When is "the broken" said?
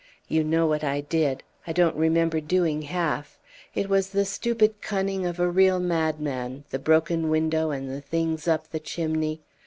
6.71-7.29